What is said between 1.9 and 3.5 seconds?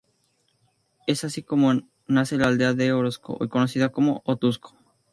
nace la "Aldea de Orozco", hoy